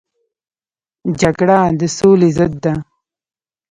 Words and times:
جګړه 1.21 1.59
د 1.79 1.81
سولې 1.97 2.29
ضد 2.37 2.53
ده 2.63 2.73